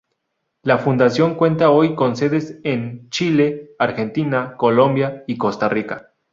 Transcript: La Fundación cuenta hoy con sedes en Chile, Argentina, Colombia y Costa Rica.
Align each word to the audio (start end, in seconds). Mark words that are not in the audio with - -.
La 0.63 0.79
Fundación 0.79 1.35
cuenta 1.35 1.69
hoy 1.69 1.93
con 1.93 2.15
sedes 2.15 2.57
en 2.63 3.07
Chile, 3.11 3.75
Argentina, 3.77 4.57
Colombia 4.57 5.23
y 5.27 5.37
Costa 5.37 5.69
Rica. 5.69 6.09